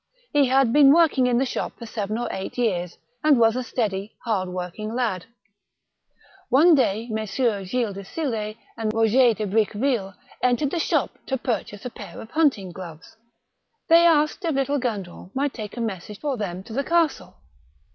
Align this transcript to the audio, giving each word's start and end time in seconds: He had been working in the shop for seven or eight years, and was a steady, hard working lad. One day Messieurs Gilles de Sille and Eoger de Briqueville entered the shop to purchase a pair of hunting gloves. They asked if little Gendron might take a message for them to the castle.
He 0.33 0.47
had 0.47 0.73
been 0.73 0.91
working 0.91 1.27
in 1.27 1.37
the 1.37 1.45
shop 1.45 1.77
for 1.77 1.85
seven 1.85 2.17
or 2.17 2.27
eight 2.31 2.57
years, 2.57 2.97
and 3.23 3.37
was 3.39 3.55
a 3.55 3.61
steady, 3.61 4.15
hard 4.25 4.49
working 4.49 4.95
lad. 4.95 5.27
One 6.49 6.73
day 6.73 7.07
Messieurs 7.11 7.67
Gilles 7.69 7.93
de 7.93 8.03
Sille 8.03 8.55
and 8.75 8.91
Eoger 8.93 9.35
de 9.37 9.45
Briqueville 9.45 10.15
entered 10.41 10.71
the 10.71 10.79
shop 10.79 11.19
to 11.27 11.37
purchase 11.37 11.85
a 11.85 11.91
pair 11.91 12.19
of 12.19 12.31
hunting 12.31 12.71
gloves. 12.71 13.15
They 13.89 14.03
asked 14.07 14.43
if 14.43 14.55
little 14.55 14.79
Gendron 14.79 15.29
might 15.35 15.53
take 15.53 15.77
a 15.77 15.81
message 15.81 16.19
for 16.19 16.35
them 16.35 16.63
to 16.63 16.73
the 16.73 16.83
castle. 16.83 17.35